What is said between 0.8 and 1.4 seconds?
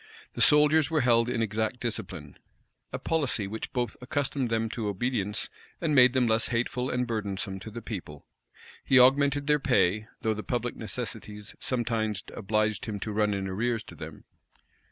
were held